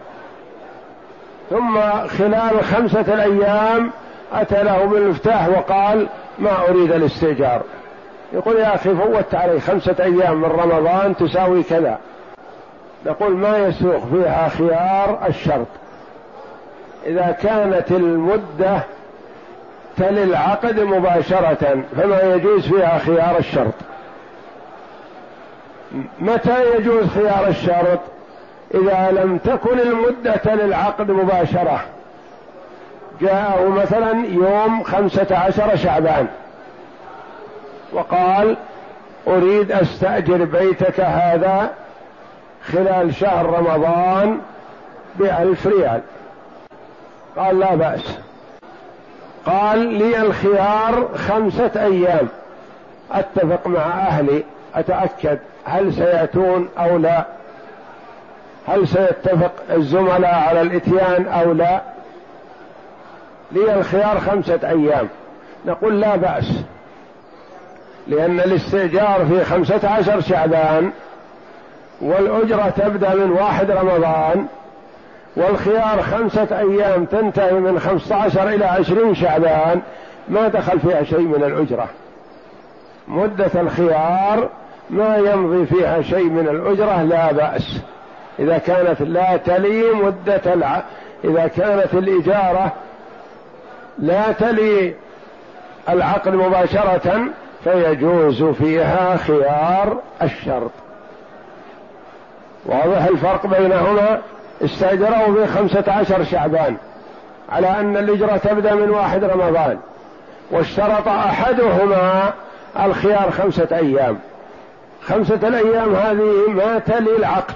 ثم 1.51 1.81
خلال 2.07 2.63
خمسة 2.63 3.13
الأيام 3.13 3.91
أتى 4.33 4.63
له 4.63 4.85
بالمفتاح 4.85 5.47
وقال 5.47 6.07
ما 6.39 6.69
أريد 6.69 6.91
الاستئجار. 6.91 7.61
يقول 8.33 8.55
يا 8.55 8.75
أخي 8.75 8.95
فوت 8.95 9.35
علي 9.35 9.59
خمسة 9.59 9.95
أيام 9.99 10.41
من 10.41 10.49
رمضان 10.49 11.15
تساوي 11.15 11.63
كذا. 11.63 11.97
نقول 13.05 13.31
ما 13.31 13.57
يسوق 13.57 14.05
فيها 14.05 14.49
خيار 14.49 15.19
الشرط. 15.27 15.67
إذا 17.05 17.37
كانت 17.41 17.91
المدة 17.91 18.79
تلي 19.97 20.23
العقد 20.23 20.79
مباشرة 20.79 21.83
فما 21.95 22.21
يجوز 22.21 22.67
فيها 22.67 22.97
خيار 22.97 23.37
الشرط. 23.39 23.73
متى 26.19 26.75
يجوز 26.75 27.07
خيار 27.07 27.47
الشرط؟ 27.47 27.99
إذا 28.73 29.11
لم 29.11 29.37
تكن 29.37 29.79
المدة 29.79 30.55
للعقد 30.55 31.11
مباشرة. 31.11 31.81
جاءه 33.21 33.67
مثلا 33.67 34.25
يوم 34.27 34.83
خمسة 34.83 35.27
عشر 35.31 35.75
شعبان. 35.75 36.27
وقال 37.93 38.57
أريد 39.27 39.71
أستأجر 39.71 40.45
بيتك 40.45 40.99
هذا 40.99 41.69
خلال 42.71 43.15
شهر 43.15 43.45
رمضان 43.45 44.39
بألف 45.15 45.67
ريال. 45.67 46.01
قال 47.37 47.59
لا 47.59 47.75
بأس. 47.75 48.17
قال 49.45 49.79
لي 49.79 50.21
الخيار 50.21 51.09
خمسة 51.15 51.71
أيام. 51.75 52.27
أتفق 53.11 53.67
مع 53.67 53.81
أهلي 53.81 54.43
أتأكد 54.75 55.39
هل 55.65 55.93
سيأتون 55.93 56.69
أو 56.77 56.97
لا. 56.97 57.25
هل 58.67 58.87
سيتفق 58.87 59.51
الزملاء 59.71 60.35
على 60.35 60.61
الإتيان 60.61 61.27
أو 61.27 61.53
لا؟ 61.53 61.81
لي 63.51 63.73
الخيار 63.73 64.19
خمسة 64.19 64.59
أيام. 64.63 65.07
نقول 65.65 66.01
لا 66.01 66.15
بأس. 66.15 66.51
لأن 68.07 68.39
الاستئجار 68.39 69.25
في 69.29 69.43
خمسة 69.43 69.89
عشر 69.89 70.21
شعبان 70.21 70.91
والأجرة 72.01 72.69
تبدأ 72.69 73.15
من 73.15 73.31
واحد 73.31 73.71
رمضان 73.71 74.45
والخيار 75.35 76.01
خمسة 76.01 76.59
أيام 76.59 77.05
تنتهي 77.05 77.53
من 77.53 77.79
خمسة 77.79 78.15
عشر 78.15 78.49
إلى 78.49 78.65
عشرين 78.65 79.15
شعبان 79.15 79.81
ما 80.29 80.47
دخل 80.47 80.79
فيها 80.79 81.03
شيء 81.03 81.19
من 81.19 81.43
الأجرة. 81.43 81.89
مدة 83.07 83.61
الخيار 83.61 84.49
ما 84.89 85.17
يمضي 85.17 85.65
فيها 85.65 86.01
شيء 86.01 86.29
من 86.29 86.47
الأجرة 86.47 87.03
لا 87.03 87.31
بأس. 87.31 87.79
إذا 88.41 88.57
كانت 88.57 89.01
لا 89.01 89.37
تلي 89.37 89.91
مدة 89.93 90.53
الع... 90.53 90.83
إذا 91.23 91.47
كانت 91.47 91.93
الإجارة 91.93 92.71
لا 93.99 94.31
تلي 94.31 94.95
العقد 95.89 96.35
مباشرة 96.35 97.25
فيجوز 97.63 98.43
فيها 98.43 99.17
خيار 99.17 99.97
الشرط. 100.21 100.71
واضح 102.65 103.05
الفرق 103.05 103.47
بينهما؟ 103.47 104.21
استأجره 104.65 105.33
في 105.33 105.47
خمسة 105.47 105.83
عشر 105.87 106.23
شعبان 106.23 106.77
على 107.49 107.67
أن 107.67 107.97
الإجرة 107.97 108.37
تبدأ 108.37 108.75
من 108.75 108.89
واحد 108.89 109.23
رمضان 109.23 109.77
واشترط 110.51 111.07
أحدهما 111.07 112.33
الخيار 112.85 113.31
خمسة 113.31 113.67
أيام. 113.71 114.19
خمسة 115.01 115.47
الأيام 115.47 115.95
هذه 115.95 116.49
ما 116.49 116.79
تلي 116.79 117.15
العقد. 117.15 117.55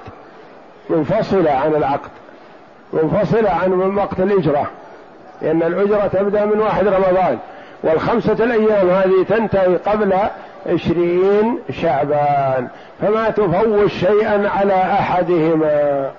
منفصلة 0.90 1.52
عن 1.52 1.76
العقد 1.76 2.10
منفصلة 2.94 3.50
عن 3.50 3.98
وقت 3.98 4.20
الإجرة 4.20 4.68
لأن 5.42 5.64
الأجرة 5.64 6.08
تبدأ 6.08 6.46
من 6.46 6.60
واحد 6.60 6.88
رمضان 6.88 7.38
والخمسة 7.84 8.34
الأيام 8.34 8.90
هذه 8.90 9.26
تنتهي 9.30 9.76
قبل 9.76 10.14
عشرين 10.66 11.60
شعبان 11.82 12.68
فما 13.02 13.30
تفوت 13.30 13.88
شيئا 13.88 14.50
على 14.50 14.74
أحدهما. 14.74 16.12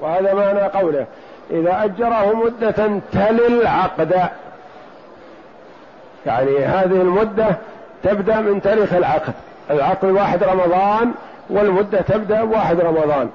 وهذا 0.00 0.34
معنى 0.34 0.60
قوله 0.60 1.06
إذا 1.50 1.84
أجره 1.84 2.44
مدة 2.44 3.00
تلي 3.12 3.46
العقد. 3.46 4.28
يعني 6.26 6.58
هذه 6.58 7.00
المدة 7.00 7.46
تبدأ 8.02 8.40
من 8.40 8.62
تاريخ 8.62 8.94
العقد 8.94 9.32
العقد 9.70 10.10
واحد 10.10 10.44
رمضان 10.44 11.12
والمدة 11.50 12.00
تبدأ 12.00 12.42
واحد 12.42 12.80
رمضان. 12.80 13.28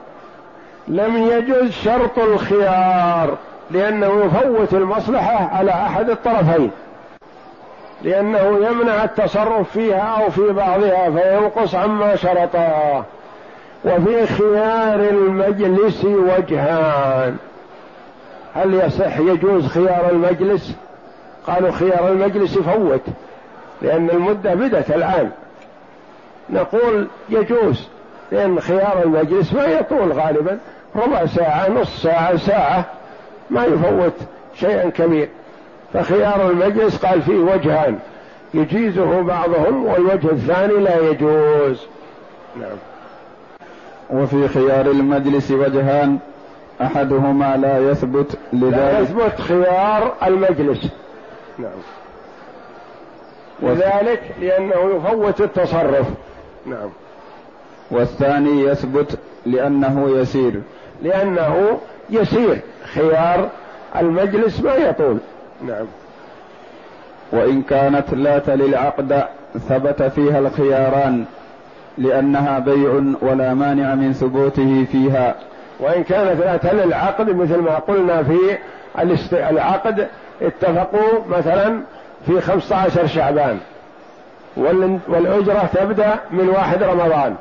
لم 0.88 1.18
يجوز 1.18 1.72
شرط 1.72 2.20
الخيار 2.20 3.38
لأنه 3.72 4.26
يفوت 4.26 4.74
المصلحة 4.74 5.56
على 5.56 5.72
أحد 5.72 6.10
الطرفين. 6.10 6.72
لأنه 8.02 8.40
يمنع 8.40 9.04
التصرف 9.04 9.72
فيها 9.72 10.24
أو 10.24 10.30
في 10.30 10.54
بعضها 10.54 11.10
فينقص 11.10 11.76
عما 11.76 12.16
شرطاه 12.16 13.04
وفي 13.86 14.26
خيار 14.26 15.00
المجلس 15.00 16.06
وجهان. 16.06 17.38
هل 18.56 18.74
يصح 18.74 19.20
يجوز 19.20 19.68
خيار 19.68 20.10
المجلس؟ 20.12 20.76
قالوا 21.48 21.72
خيار 21.72 22.08
المجلس 22.08 22.58
يفوت 22.58 23.02
لأن 23.82 24.10
المدة 24.10 24.54
بدت 24.54 24.92
الآن. 24.92 25.32
نقول 26.50 27.08
يجوز. 27.30 27.88
لأن 28.32 28.60
خيار 28.60 29.04
المجلس 29.04 29.54
ما 29.54 29.66
يطول 29.66 30.12
غالبا 30.12 30.60
ربع 30.96 31.26
ساعة 31.26 31.70
نص 31.70 32.04
ساعة 32.04 32.38
ساعة 32.38 32.86
ما 33.50 33.66
يفوت 33.66 34.14
شيئا 34.56 34.90
كبير. 34.90 35.30
فخيار 35.94 36.50
المجلس 36.50 37.06
قال 37.06 37.22
فيه 37.22 37.38
وجهان 37.38 38.00
يجيزه 38.54 39.22
بعضهم 39.22 39.86
والوجه 39.86 40.32
الثاني 40.32 40.74
لا 40.74 41.10
يجوز. 41.10 41.86
نعم. 42.60 42.78
وفي 44.10 44.48
خيار 44.48 44.86
المجلس 44.86 45.52
وجهان 45.52 46.18
أحدهما 46.82 47.58
لا 47.58 47.92
يثبت 47.92 48.38
لذلك. 48.54 48.74
لا 48.74 49.00
يثبت 49.00 49.42
خيار 49.42 50.14
المجلس. 50.28 50.88
نعم. 51.60 51.72
لذلك 53.62 54.22
لأنه 54.42 54.96
يفوت 54.96 55.42
التصرف. 55.42 56.08
نعم. 56.66 56.90
والثاني 57.92 58.62
يثبت 58.64 59.20
لأنه 59.46 60.10
يسير. 60.18 60.62
لأنه 61.04 61.80
يسير. 62.10 62.60
خيار 62.94 63.50
المجلس 63.96 64.62
ما 64.62 64.76
يطول. 64.76 65.18
نعم. 65.68 65.86
وإن 67.32 67.62
كانت 67.62 68.14
لا 68.14 68.40
تلي 68.40 68.66
العقد 68.66 69.24
ثبت 69.70 70.04
فيها 70.04 70.40
الخياران 70.40 71.26
لأنها 71.98 72.60
بيع 72.60 73.02
ولا 73.22 73.54
مانع 73.54 73.96
من 73.96 74.14
ثبوته 74.14 74.86
فيها. 74.92 75.36
وإن 75.80 76.04
كانت 76.04 76.42
لا 76.42 76.58
تلي 76.58 76.84
العقد 76.84 77.30
مثل 77.30 77.58
ما 77.58 77.76
قلنا 77.76 78.24
في 78.24 78.58
العقد 79.34 80.08
اتفقوا 80.42 81.26
مثلا 81.30 81.82
في 82.26 82.42
15 82.42 83.08
شعبان. 83.08 83.58
والأجرة 85.08 85.70
تبدأ 85.74 86.20
من 86.32 86.50
واحد 86.50 86.84
رمضان. 86.84 87.36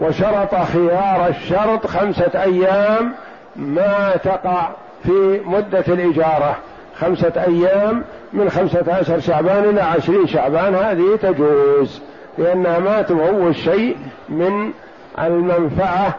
وشرط 0.00 0.54
خيار 0.54 1.28
الشرط 1.28 1.86
خمسة 1.86 2.42
أيام 2.42 3.12
ما 3.56 4.16
تقع 4.24 4.68
في 5.02 5.40
مدة 5.44 5.84
الإجارة. 5.88 6.56
خمسة 6.98 7.32
أيام 7.36 8.04
من 8.32 8.50
خمسة 8.50 8.94
عشر 8.94 9.20
شعبان 9.20 9.64
إلى 9.64 9.80
عشرين 9.80 10.26
شعبان 10.26 10.74
هذه 10.74 11.18
تجوز 11.22 12.02
لأنها 12.38 12.78
ما 12.78 13.02
تمول 13.02 13.56
شيء 13.56 13.96
من 14.28 14.72
المنفعة 15.18 16.14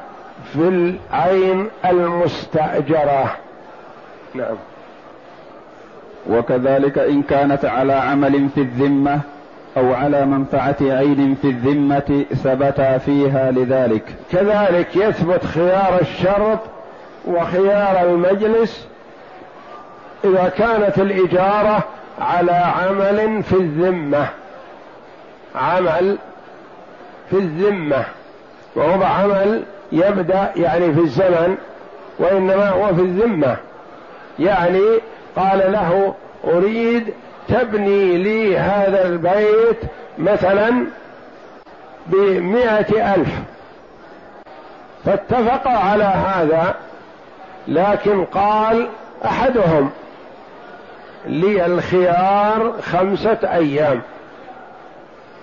في 0.54 0.60
العين 0.67 1.67
المستأجرة. 1.86 3.36
نعم. 4.36 4.56
وكذلك 6.30 6.98
إن 6.98 7.22
كانت 7.22 7.65
على 7.65 7.94
عمل 7.94 8.50
في 8.56 8.62
الذمة 8.62 9.20
أو 9.77 9.93
على 9.93 10.25
منفعة 10.25 10.75
عين 10.81 11.36
في 11.41 11.47
الذمة 11.47 12.25
ثبت 12.43 13.01
فيها 13.05 13.51
لذلك. 13.51 14.03
كذلك 14.31 14.95
يثبت 14.95 15.45
خيار 15.45 16.01
الشرط 16.01 16.60
وخيار 17.27 18.10
المجلس 18.10 18.88
إذا 20.23 20.51
كانت 20.57 20.97
الإجارة 20.97 21.84
على 22.21 22.51
عمل 22.51 23.43
في 23.43 23.53
الذمة. 23.53 24.27
عمل 25.55 26.17
في 27.29 27.36
الذمة. 27.38 28.03
وهو 28.75 29.03
عمل 29.03 29.63
يبدأ 29.91 30.51
يعني 30.55 30.93
في 30.93 30.99
الزمن 30.99 31.57
وإنما 32.19 32.69
هو 32.69 32.95
في 32.95 33.01
الذمة. 33.01 33.57
يعني 34.39 34.99
قال 35.36 35.71
له 35.71 36.13
أريد 36.43 37.13
تبني 37.51 38.17
لي 38.17 38.57
هذا 38.57 39.07
البيت 39.07 39.77
مثلا 40.17 40.85
بمائة 42.07 43.15
ألف. 43.15 43.29
فاتفق 45.05 45.67
على 45.67 46.03
هذا 46.03 46.75
لكن 47.67 48.25
قال 48.25 48.89
أحدهم 49.25 49.89
لي 51.25 51.65
الخيار 51.65 52.73
خمسة 52.81 53.37
أيام. 53.43 54.01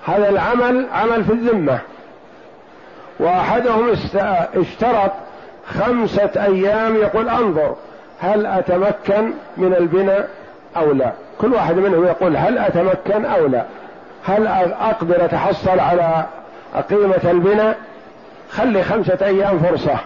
هذا 0.07 0.29
العمل 0.29 0.87
عمل 0.93 1.25
في 1.25 1.33
الذمة. 1.33 1.79
وأحدهم 3.21 3.93
اشترط 4.55 5.13
خمسة 5.67 6.31
أيام 6.37 6.97
يقول 6.97 7.29
أنظر 7.29 7.77
هل 8.21 8.47
أتمكن 8.47 9.33
من 9.57 9.75
البناء؟ 9.75 10.29
أو 10.77 10.93
لا. 10.93 11.13
كل 11.41 11.55
واحد 11.55 11.77
منهم 11.77 12.05
يقول 12.05 12.37
هل 12.37 12.59
أتمكن 12.59 13.25
أو 13.25 13.47
لا. 13.47 13.65
هل 14.25 14.47
أقدر 14.81 15.25
أتحصل 15.25 15.81
على 15.81 16.25
قيمة 16.91 17.31
البناء؟ 17.31 17.77
خلي 18.51 18.83
خمسة 18.83 19.19
أيام 19.23 19.59
فرصة. 19.59 19.97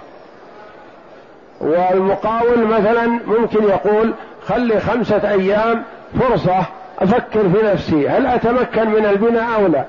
والمقاول 1.60 2.66
مثلا 2.66 3.06
ممكن 3.06 3.64
يقول 3.64 4.12
خلي 4.46 4.80
خمسة 4.80 5.30
أيام 5.30 5.82
فرصة 6.20 6.64
أفكر 6.98 7.48
في 7.48 7.66
نفسي. 7.72 8.08
هل 8.08 8.26
أتمكن 8.26 8.88
من 8.88 9.06
البناء 9.06 9.60
أو 9.60 9.66
لا؟ 9.66 9.84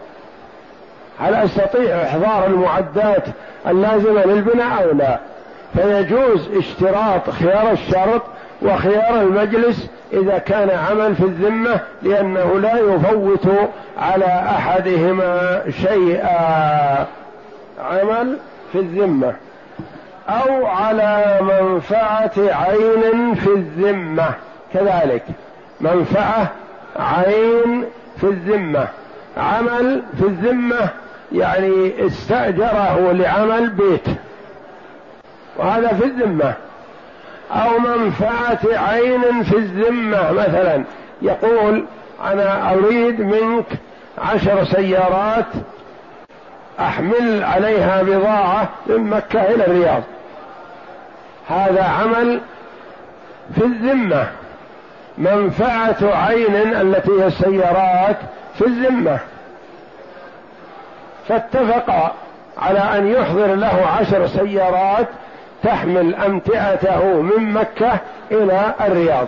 هل 1.19 1.33
أستطيع 1.35 2.03
إحضار 2.03 2.45
المعدات 2.45 3.23
اللازمة 3.67 4.25
للبناء 4.25 4.83
أو 4.83 4.91
لا؟ 4.91 5.19
فيجوز 5.75 6.49
اشتراط 6.57 7.29
خيار 7.29 7.71
الشرط 7.71 8.21
وخيار 8.63 9.21
المجلس 9.21 9.89
إذا 10.13 10.37
كان 10.37 10.69
عمل 10.69 11.15
في 11.15 11.23
الذمة 11.23 11.79
لأنه 12.01 12.59
لا 12.59 12.79
يفوت 12.79 13.47
على 13.97 14.25
أحدهما 14.25 15.61
شيئا. 15.81 17.07
عمل 17.79 18.37
في 18.71 18.79
الذمة 18.79 19.33
أو 20.29 20.65
على 20.65 21.39
منفعة 21.41 22.31
عين 22.37 23.35
في 23.35 23.47
الذمة. 23.47 24.29
كذلك 24.73 25.23
منفعة 25.81 26.47
عين 26.99 27.85
في 28.17 28.23
الذمة. 28.23 28.87
عمل 29.37 30.01
في 30.17 30.23
الذمة 30.23 30.89
يعني 31.31 32.07
استأجره 32.07 33.11
لعمل 33.11 33.69
بيت. 33.69 34.07
وهذا 35.57 35.87
في 35.87 36.05
الذمة. 36.05 36.53
أو 37.53 37.79
منفعة 37.79 38.59
عين 38.63 39.43
في 39.43 39.57
الذمة 39.57 40.31
مثلا 40.31 40.83
يقول 41.21 41.85
أنا 42.23 42.73
أريد 42.73 43.21
منك 43.21 43.65
عشر 44.17 44.63
سيارات 44.63 45.45
أحمل 46.79 47.43
عليها 47.43 48.01
بضاعة 48.01 48.69
من 48.85 49.09
مكة 49.09 49.41
إلى 49.41 49.67
الرياض. 49.67 50.03
هذا 51.49 51.83
عمل 51.83 52.41
في 53.55 53.65
الذمة 53.65 54.27
منفعة 55.17 55.97
عين 56.01 56.55
التي 56.55 57.11
هي 57.11 57.27
السيارات 57.27 58.17
في 58.57 58.65
الذمة. 58.65 59.19
فاتفق 61.27 62.13
على 62.57 62.79
أن 62.79 63.07
يحضر 63.07 63.55
له 63.55 63.87
عشر 63.99 64.27
سيارات 64.27 65.07
تحمل 65.63 66.15
أمتعته 66.15 67.21
من 67.21 67.53
مكة 67.53 67.97
إلى 68.31 68.73
الرياض. 68.81 69.27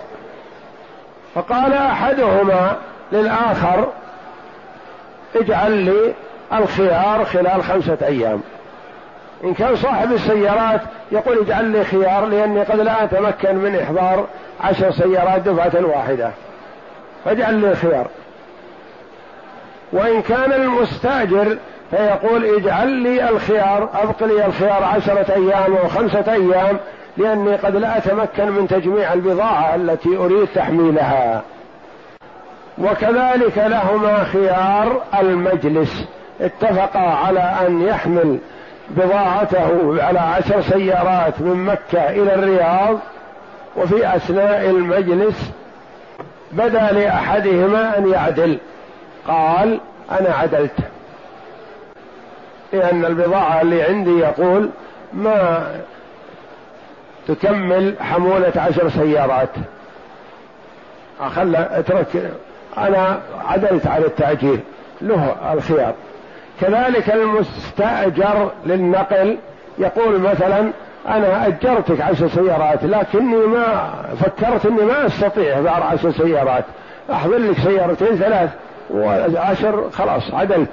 فقال 1.35 1.73
أحدهما 1.73 2.77
للآخر 3.11 3.87
اجعل 5.35 5.71
لي 5.71 6.13
الخيار 6.53 7.25
خلال 7.25 7.63
خمسة 7.63 7.97
أيام. 8.01 8.41
إن 9.43 9.53
كان 9.53 9.75
صاحب 9.75 10.11
السيارات 10.11 10.81
يقول 11.11 11.39
اجعل 11.39 11.65
لي 11.65 11.83
خيار 11.83 12.25
لأني 12.25 12.63
قد 12.63 12.79
لا 12.79 13.03
أتمكن 13.03 13.55
من 13.55 13.75
إحضار 13.75 14.27
عشر 14.61 14.91
سيارات 14.91 15.41
دفعة 15.41 15.85
واحدة. 15.85 16.31
فاجعل 17.25 17.53
لي 17.53 17.75
خيار 17.75 18.07
وإن 19.91 20.21
كان 20.21 20.53
المستأجر 20.53 21.57
فيقول 21.91 22.45
اجعل 22.45 22.87
لي 22.87 23.29
الخيار 23.29 23.89
أبق 23.93 24.23
لي 24.23 24.45
الخيار 24.45 24.83
عشرة 24.83 25.33
أيام 25.33 25.75
أو 25.75 25.87
خمسة 25.87 26.33
أيام 26.33 26.77
لأني 27.17 27.55
قد 27.55 27.75
لا 27.75 27.97
أتمكن 27.97 28.51
من 28.51 28.67
تجميع 28.67 29.13
البضاعة 29.13 29.75
التي 29.75 30.17
أريد 30.17 30.47
تحميلها. 30.55 31.41
وكذلك 32.77 33.57
لهما 33.57 34.23
خيار 34.23 35.01
المجلس. 35.19 36.07
اتفقا 36.41 36.99
على 36.99 37.39
أن 37.39 37.81
يحمل 37.81 38.37
بضاعته 38.89 40.03
على 40.03 40.19
عشر 40.19 40.61
سيارات 40.61 41.41
من 41.41 41.65
مكة 41.65 42.09
إلى 42.09 42.35
الرياض 42.35 42.99
وفي 43.77 44.15
أثناء 44.15 44.69
المجلس 44.69 45.51
بدا 46.51 46.91
لأحدهما 46.91 47.97
أن 47.97 48.11
يعدل. 48.11 48.57
قال 49.27 49.79
أنا 50.11 50.35
عدلت. 50.35 50.94
لأن 52.75 53.05
البضاعة 53.05 53.61
اللي 53.61 53.83
عندي 53.83 54.19
يقول 54.19 54.69
ما 55.13 55.67
تكمل 57.27 57.95
حمولة 57.99 58.53
عشر 58.55 58.89
سيارات. 58.89 59.49
أخل 61.21 61.55
أترك 61.55 62.31
أنا 62.77 63.19
عدلت 63.47 63.87
على 63.87 64.05
التأجيل 64.05 64.59
له 65.01 65.35
الخيار. 65.53 65.93
كذلك 66.61 67.09
المستأجر 67.09 68.51
للنقل 68.65 69.37
يقول 69.77 70.19
مثلا 70.19 70.71
أنا 71.07 71.47
أجرتك 71.47 72.01
عشر 72.01 72.27
سيارات 72.27 72.83
لكني 72.83 73.35
ما 73.35 73.93
فكرت 74.19 74.65
أني 74.65 74.81
ما 74.81 75.05
أستطيع 75.05 75.61
بعد 75.61 75.81
عشر 75.81 76.11
سيارات. 76.11 76.63
أحضر 77.11 77.37
لك 77.37 77.59
سيارتين 77.59 78.15
ثلاث 78.15 78.49
وعشر 78.93 79.89
خلاص 79.93 80.33
عدلت. 80.33 80.69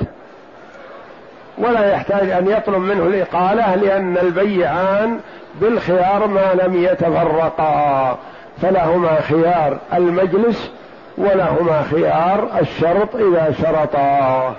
ولا 1.58 1.92
يحتاج 1.92 2.30
أن 2.30 2.46
يطلب 2.48 2.78
منه 2.78 3.02
الإقالة 3.02 3.74
لأن 3.74 4.18
البيعان 4.18 5.18
بالخيار 5.60 6.26
ما 6.26 6.54
لم 6.54 6.82
يتفرقا. 6.82 8.18
فلهما 8.62 9.20
خيار 9.20 9.78
المجلس 9.94 10.70
ولهما 11.18 11.82
خيار 11.90 12.48
الشرط 12.60 13.16
إذا 13.16 13.54
شرطا. 13.62 14.54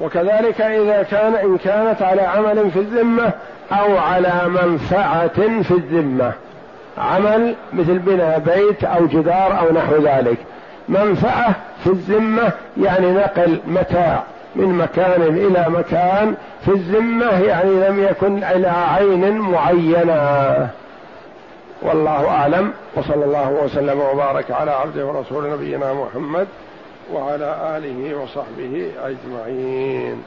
وكذلك 0.00 0.60
إذا 0.60 1.02
كان 1.02 1.34
إن 1.34 1.58
كانت 1.58 2.02
على 2.02 2.22
عمل 2.22 2.70
في 2.70 2.78
الذمة 2.78 3.32
أو 3.72 3.96
على 3.96 4.32
منفعة 4.46 5.62
في 5.62 5.70
الذمة. 5.70 6.32
عمل 6.98 7.54
مثل 7.72 7.98
بناء 7.98 8.38
بيت 8.38 8.84
أو 8.84 9.06
جدار 9.06 9.58
أو 9.58 9.72
نحو 9.74 9.96
ذلك. 10.02 10.38
منفعة 10.88 11.54
في 11.84 11.90
الذمة 11.90 12.52
يعني 12.82 13.12
نقل 13.12 13.60
متاع. 13.66 14.22
من 14.56 14.68
مكان 14.68 15.22
إلى 15.22 15.66
مكان 15.68 16.34
في 16.64 16.70
الذمة 16.70 17.40
يعني 17.40 17.70
لم 17.70 18.04
يكن 18.04 18.44
إلى 18.44 18.68
عين 18.68 19.38
معينة. 19.38 20.68
والله 21.82 22.28
أعلم 22.28 22.72
وصلى 22.96 23.24
الله 23.24 23.50
وسلم 23.50 24.00
وبارك 24.00 24.50
على 24.50 24.70
عبده 24.70 25.06
ورسول 25.06 25.50
نبينا 25.50 25.92
محمد 25.92 26.46
وعلى 27.12 27.76
آله 27.76 28.16
وصحبه 28.22 28.92
أجمعين. 29.04 30.22